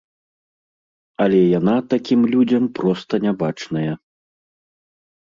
[1.25, 3.93] Але яна такім людзям проста не бачная.